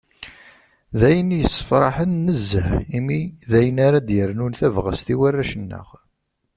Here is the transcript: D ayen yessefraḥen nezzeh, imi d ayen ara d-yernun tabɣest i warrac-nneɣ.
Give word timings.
D 0.99 1.01
ayen 1.09 1.29
yessefraḥen 1.39 2.11
nezzeh, 2.25 2.69
imi 2.97 3.21
d 3.49 3.51
ayen 3.59 3.77
ara 3.87 3.99
d-yernun 4.07 4.53
tabɣest 4.59 5.07
i 5.13 5.15
warrac-nneɣ. 5.19 5.87